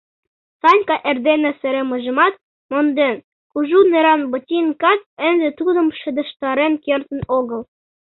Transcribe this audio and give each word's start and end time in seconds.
Санька 0.61 0.95
эрдене 1.09 1.51
сырымыжымат 1.59 2.33
монден, 2.71 3.15
кужу 3.51 3.79
неран 3.91 4.21
ботинкат 4.31 4.99
ынде 5.27 5.49
тудым 5.59 5.87
шыдештарен 5.99 6.73
кертын 6.85 7.21
огыл. 7.37 7.61